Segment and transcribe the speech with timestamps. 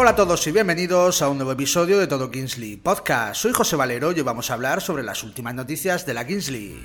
[0.00, 3.42] Hola a todos y bienvenidos a un nuevo episodio de Todo Kingsley Podcast.
[3.42, 6.80] Soy José Valero y hoy vamos a hablar sobre las últimas noticias de la Kingsley.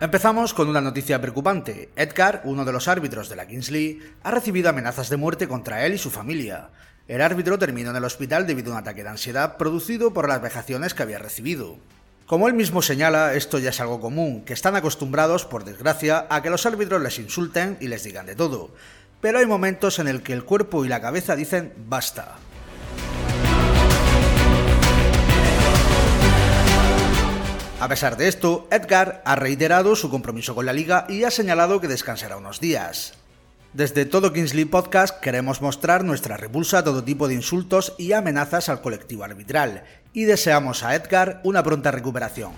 [0.00, 1.90] Empezamos con una noticia preocupante.
[1.96, 5.92] Edgar, uno de los árbitros de la Kingsley, ha recibido amenazas de muerte contra él
[5.92, 6.70] y su familia.
[7.08, 10.40] El árbitro terminó en el hospital debido a un ataque de ansiedad producido por las
[10.40, 11.76] vejaciones que había recibido.
[12.26, 16.42] Como él mismo señala, esto ya es algo común, que están acostumbrados, por desgracia, a
[16.42, 18.70] que los árbitros les insulten y les digan de todo.
[19.20, 22.36] Pero hay momentos en el que el cuerpo y la cabeza dicen basta.
[27.80, 31.80] A pesar de esto, Edgar ha reiterado su compromiso con la liga y ha señalado
[31.80, 33.14] que descansará unos días.
[33.74, 38.68] Desde todo Kingsley Podcast queremos mostrar nuestra repulsa a todo tipo de insultos y amenazas
[38.68, 42.52] al colectivo arbitral y deseamos a Edgar una pronta recuperación.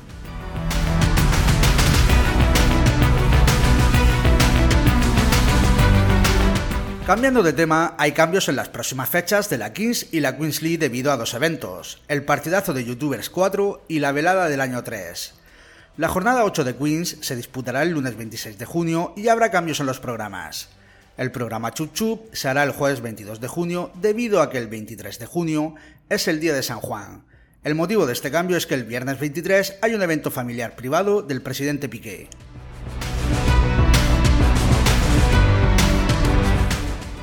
[7.07, 10.63] Cambiando de tema, hay cambios en las próximas fechas de la Kings y la Queens
[10.63, 14.83] League debido a dos eventos, el partidazo de YouTubers 4 y la velada del año
[14.83, 15.35] 3.
[15.97, 19.79] La jornada 8 de Queens se disputará el lunes 26 de junio y habrá cambios
[19.79, 20.71] en los programas.
[21.17, 24.67] El programa Chup Chup se hará el jueves 22 de junio debido a que el
[24.67, 25.77] 23 de junio
[26.09, 27.25] es el día de San Juan.
[27.63, 31.23] El motivo de este cambio es que el viernes 23 hay un evento familiar privado
[31.23, 32.29] del presidente Piqué.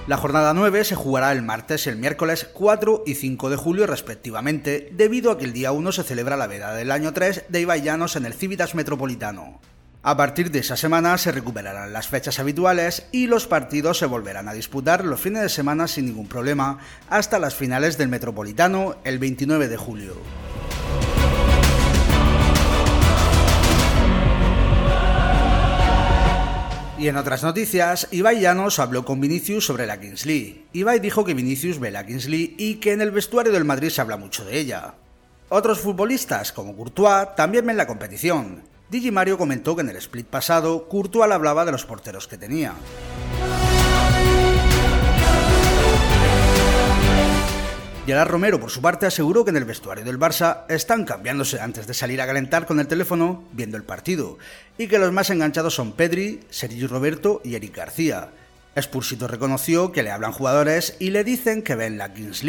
[0.08, 3.88] La jornada 9 se jugará el martes y el miércoles 4 y 5 de julio
[3.88, 7.60] respectivamente, debido a que el día 1 se celebra la veda del año 3 de
[7.60, 9.60] Ibai Llanos en el Civitas Metropolitano.
[10.04, 14.48] A partir de esa semana se recuperarán las fechas habituales y los partidos se volverán
[14.48, 19.20] a disputar los fines de semana sin ningún problema hasta las finales del Metropolitano el
[19.20, 20.16] 29 de julio.
[26.98, 30.66] Y en otras noticias, Ibai Llanos habló con Vinicius sobre la Kingsley.
[30.74, 34.02] Ibai dijo que Vinicius ve la Kingsley y que en el vestuario del Madrid se
[34.02, 34.96] habla mucho de ella.
[35.50, 38.72] Otros futbolistas, como Courtois, también ven la competición.
[38.92, 42.74] Digi Mario comentó que en el split pasado, Courtois hablaba de los porteros que tenía.
[48.06, 51.88] Gerard Romero, por su parte, aseguró que en el vestuario del Barça están cambiándose antes
[51.88, 54.38] de salir a calentar con el teléfono viendo el partido,
[54.78, 58.32] y que los más enganchados son Pedri, Sergio Roberto y Eric García.
[58.78, 62.44] Spursito reconoció que le hablan jugadores y le dicen que ven la Kings.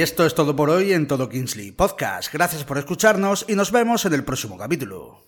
[0.00, 2.32] Y esto es todo por hoy en Todo Kingsley Podcast.
[2.32, 5.20] Gracias por escucharnos y nos vemos en el próximo capítulo.